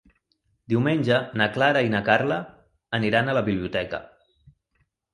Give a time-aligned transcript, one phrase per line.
[0.71, 2.41] Diumenge na Clara i na Carla
[3.01, 4.05] aniran a la biblioteca.